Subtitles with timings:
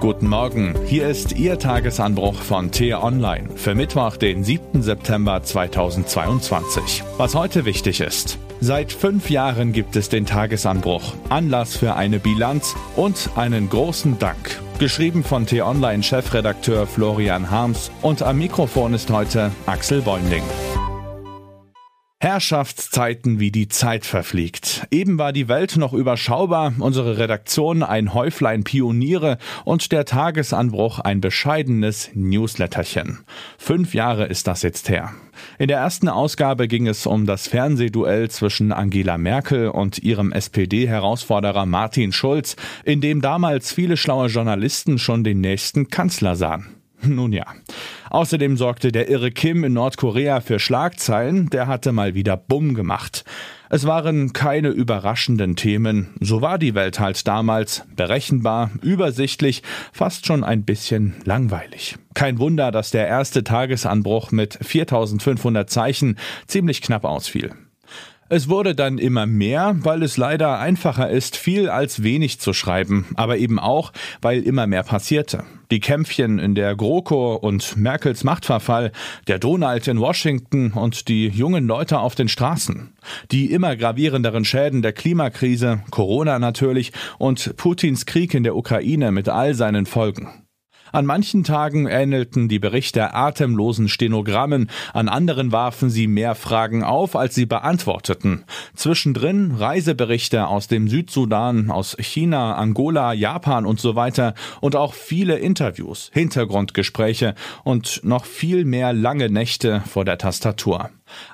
[0.00, 4.82] Guten Morgen, hier ist Ihr Tagesanbruch von T-Online für Mittwoch, den 7.
[4.82, 7.02] September 2022.
[7.16, 8.38] Was heute wichtig ist.
[8.60, 14.60] Seit fünf Jahren gibt es den Tagesanbruch, Anlass für eine Bilanz und einen großen Dank.
[14.78, 20.42] Geschrieben von T-Online-Chefredakteur Florian Harms und am Mikrofon ist heute Axel Bäumling.
[22.26, 24.88] Herrschaftszeiten, wie die Zeit verfliegt.
[24.90, 31.20] Eben war die Welt noch überschaubar, unsere Redaktion ein Häuflein Pioniere und der Tagesanbruch ein
[31.20, 33.20] bescheidenes Newsletterchen.
[33.58, 35.12] Fünf Jahre ist das jetzt her.
[35.60, 41.64] In der ersten Ausgabe ging es um das Fernsehduell zwischen Angela Merkel und ihrem SPD-Herausforderer
[41.64, 46.66] Martin Schulz, in dem damals viele schlaue Journalisten schon den nächsten Kanzler sahen.
[47.02, 47.46] Nun ja.
[48.10, 53.24] Außerdem sorgte der irre Kim in Nordkorea für Schlagzeilen, der hatte mal wieder Bumm gemacht.
[53.68, 60.44] Es waren keine überraschenden Themen, so war die Welt halt damals, berechenbar, übersichtlich, fast schon
[60.44, 61.96] ein bisschen langweilig.
[62.14, 67.52] Kein Wunder, dass der erste Tagesanbruch mit 4500 Zeichen ziemlich knapp ausfiel.
[68.28, 73.06] Es wurde dann immer mehr, weil es leider einfacher ist, viel als wenig zu schreiben,
[73.14, 75.44] aber eben auch, weil immer mehr passierte.
[75.70, 78.90] Die Kämpfchen in der GroKo und Merkels Machtverfall,
[79.28, 82.94] der Donald in Washington und die jungen Leute auf den Straßen.
[83.30, 89.28] Die immer gravierenderen Schäden der Klimakrise, Corona natürlich und Putins Krieg in der Ukraine mit
[89.28, 90.45] all seinen Folgen.
[90.92, 97.16] An manchen Tagen ähnelten die Berichte atemlosen Stenogrammen, an anderen warfen sie mehr Fragen auf,
[97.16, 98.44] als sie beantworteten.
[98.74, 105.38] Zwischendrin Reiseberichte aus dem Südsudan, aus China, Angola, Japan und so weiter und auch viele
[105.38, 110.90] Interviews, Hintergrundgespräche und noch viel mehr lange Nächte vor der Tastatur.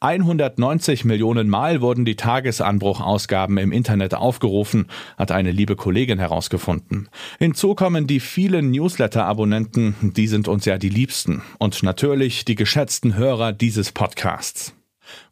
[0.00, 4.86] 190 Millionen Mal wurden die Tagesanbruchausgaben im Internet aufgerufen,
[5.16, 7.08] hat eine liebe Kollegin herausgefunden.
[7.38, 11.42] Hinzu kommen die vielen Newsletter-Abonnenten, die sind uns ja die liebsten.
[11.58, 14.74] Und natürlich die geschätzten Hörer dieses Podcasts.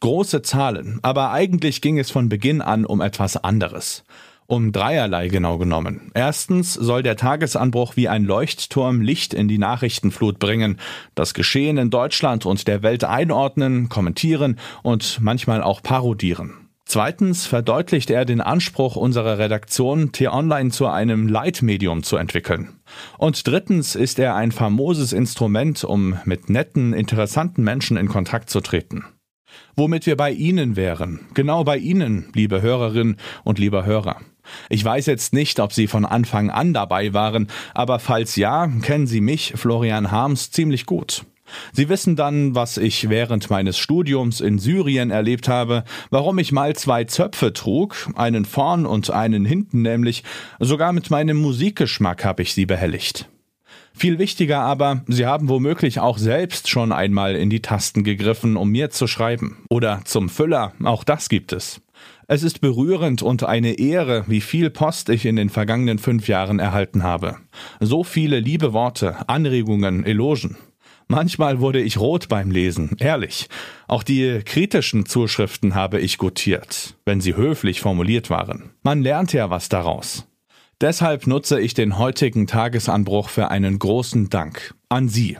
[0.00, 4.04] Große Zahlen, aber eigentlich ging es von Beginn an um etwas anderes.
[4.50, 6.10] Um dreierlei genau genommen.
[6.12, 10.80] Erstens soll der Tagesanbruch wie ein Leuchtturm Licht in die Nachrichtenflut bringen,
[11.14, 16.68] das Geschehen in Deutschland und der Welt einordnen, kommentieren und manchmal auch parodieren.
[16.84, 22.80] Zweitens verdeutlicht er den Anspruch unserer Redaktion, T-Online zu einem Leitmedium zu entwickeln.
[23.18, 28.60] Und drittens ist er ein famoses Instrument, um mit netten, interessanten Menschen in Kontakt zu
[28.60, 29.04] treten.
[29.76, 34.20] Womit wir bei Ihnen wären, genau bei Ihnen, liebe Hörerinnen und lieber Hörer.
[34.68, 39.06] Ich weiß jetzt nicht, ob Sie von Anfang an dabei waren, aber falls ja, kennen
[39.06, 41.24] Sie mich, Florian Harms, ziemlich gut.
[41.72, 46.76] Sie wissen dann, was ich während meines Studiums in Syrien erlebt habe, warum ich mal
[46.76, 50.24] zwei Zöpfe trug, einen vorn und einen hinten nämlich,
[50.58, 53.28] sogar mit meinem Musikgeschmack habe ich sie behelligt.
[54.00, 58.70] Viel wichtiger aber, Sie haben womöglich auch selbst schon einmal in die Tasten gegriffen, um
[58.70, 59.58] mir zu schreiben.
[59.68, 61.82] Oder zum Füller, auch das gibt es.
[62.26, 66.60] Es ist berührend und eine Ehre, wie viel Post ich in den vergangenen fünf Jahren
[66.60, 67.36] erhalten habe.
[67.78, 70.56] So viele liebe Worte, Anregungen, Elogen.
[71.06, 73.50] Manchmal wurde ich rot beim Lesen, ehrlich.
[73.86, 78.70] Auch die kritischen Zuschriften habe ich gutiert, wenn sie höflich formuliert waren.
[78.82, 80.26] Man lernt ja was daraus.
[80.80, 85.36] Deshalb nutze ich den heutigen Tagesanbruch für einen großen Dank an Sie.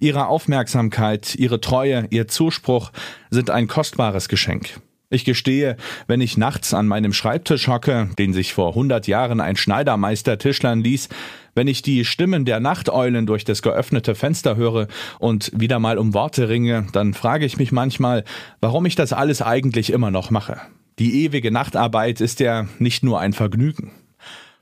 [0.00, 2.90] Ihre Aufmerksamkeit, Ihre Treue, Ihr Zuspruch
[3.30, 4.80] sind ein kostbares Geschenk.
[5.08, 5.76] Ich gestehe,
[6.08, 10.80] wenn ich nachts an meinem Schreibtisch hocke, den sich vor hundert Jahren ein Schneidermeister tischlern
[10.80, 11.10] ließ,
[11.54, 14.88] wenn ich die Stimmen der Nachteulen durch das geöffnete Fenster höre
[15.20, 18.24] und wieder mal um Worte ringe, dann frage ich mich manchmal,
[18.60, 20.60] warum ich das alles eigentlich immer noch mache.
[20.98, 23.92] Die ewige Nachtarbeit ist ja nicht nur ein Vergnügen.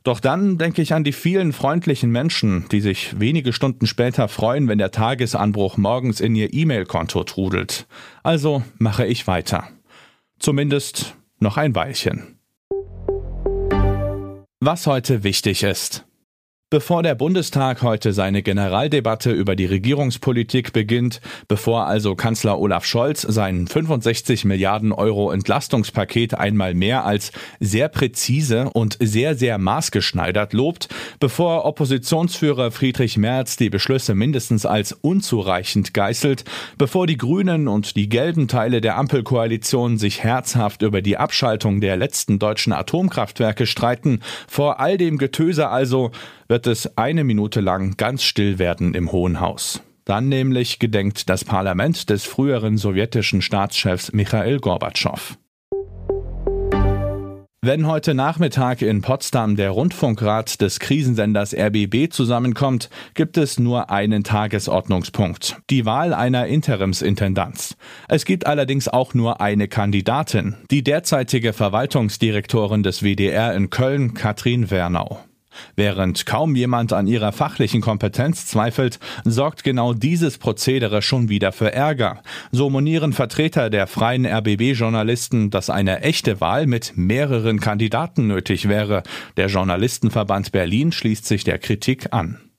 [0.03, 4.67] Doch dann denke ich an die vielen freundlichen Menschen, die sich wenige Stunden später freuen,
[4.67, 7.87] wenn der Tagesanbruch morgens in ihr E-Mail-Konto trudelt.
[8.23, 9.69] Also mache ich weiter.
[10.39, 12.39] Zumindest noch ein Weilchen.
[14.61, 16.07] Was heute wichtig ist.
[16.73, 23.23] Bevor der Bundestag heute seine Generaldebatte über die Regierungspolitik beginnt, bevor also Kanzler Olaf Scholz
[23.23, 30.89] sein 65 Milliarden Euro Entlastungspaket einmal mehr als sehr präzise und sehr, sehr maßgeschneidert lobt,
[31.19, 36.45] bevor Oppositionsführer Friedrich Merz die Beschlüsse mindestens als unzureichend geißelt,
[36.79, 41.97] bevor die Grünen und die gelben Teile der Ampelkoalition sich herzhaft über die Abschaltung der
[41.97, 46.13] letzten deutschen Atomkraftwerke streiten, vor all dem Getöse also
[46.51, 49.83] wird es eine Minute lang ganz still werden im Hohen Haus.
[50.05, 55.39] Dann nämlich gedenkt das Parlament des früheren sowjetischen Staatschefs Michail Gorbatschow.
[57.63, 64.25] Wenn heute Nachmittag in Potsdam der Rundfunkrat des Krisensenders RBB zusammenkommt, gibt es nur einen
[64.25, 67.77] Tagesordnungspunkt, die Wahl einer Interimsintendanz.
[68.09, 74.71] Es gibt allerdings auch nur eine Kandidatin, die derzeitige Verwaltungsdirektorin des WDR in Köln, Katrin
[74.71, 75.21] Wernau.
[75.77, 81.73] Während kaum jemand an ihrer fachlichen Kompetenz zweifelt, sorgt genau dieses Prozedere schon wieder für
[81.73, 82.23] Ärger.
[82.53, 89.03] So monieren Vertreter der freien RBB-Journalisten, dass eine echte Wahl mit mehreren Kandidaten nötig wäre.
[89.37, 92.50] Der Journalistenverband Berlin schließt sich der Kritik an.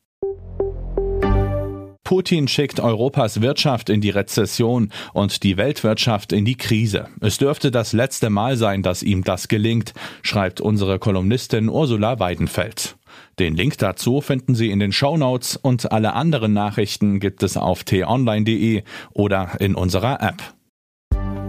[2.12, 7.08] Putin schickt Europas Wirtschaft in die Rezession und die Weltwirtschaft in die Krise.
[7.22, 12.98] Es dürfte das letzte Mal sein, dass ihm das gelingt, schreibt unsere Kolumnistin Ursula Weidenfeld.
[13.40, 17.56] Den Link dazu finden Sie in den Show Notes und alle anderen Nachrichten gibt es
[17.56, 18.84] auf t-online.de
[19.14, 20.44] oder in unserer App.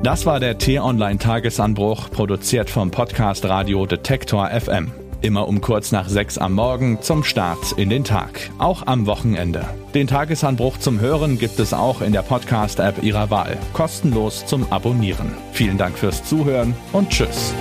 [0.04, 4.92] Das war der T-Online Tagesanbruch, produziert vom Podcast Radio Detektor FM.
[5.22, 9.64] Immer um kurz nach sechs am Morgen zum Start in den Tag, auch am Wochenende.
[9.94, 15.32] Den Tagesanbruch zum Hören gibt es auch in der Podcast-App Ihrer Wahl, kostenlos zum Abonnieren.
[15.52, 17.54] Vielen Dank fürs Zuhören und Tschüss.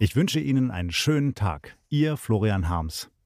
[0.00, 1.76] Ich wünsche Ihnen einen schönen Tag.
[1.88, 3.08] Ihr Florian Harms.